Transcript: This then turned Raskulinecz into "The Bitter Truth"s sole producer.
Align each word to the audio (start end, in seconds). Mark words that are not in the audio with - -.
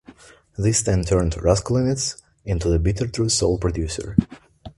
This 0.57 0.81
then 0.81 1.03
turned 1.03 1.33
Raskulinecz 1.35 2.19
into 2.43 2.69
"The 2.69 2.79
Bitter 2.79 3.07
Truth"s 3.07 3.35
sole 3.35 3.59
producer. 3.59 4.15